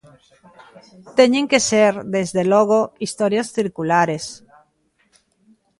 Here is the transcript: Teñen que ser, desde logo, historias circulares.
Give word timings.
Teñen 1.17 1.45
que 1.51 1.59
ser, 1.69 1.93
desde 2.15 2.43
logo, 2.53 2.79
historias 3.05 3.47
circulares. 3.57 4.23